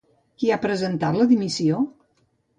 Qui 0.43 0.47
ha 0.53 0.57
presentat 0.63 1.19
la 1.21 1.29
dimissió? 1.33 1.85